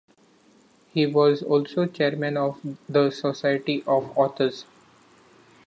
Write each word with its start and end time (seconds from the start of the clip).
He 0.95 1.05
was 1.05 1.43
also 1.43 1.85
chairman 1.85 2.35
of 2.35 2.59
the 2.89 3.11
Society 3.11 3.83
of 3.85 4.17
Authors. 4.17 4.65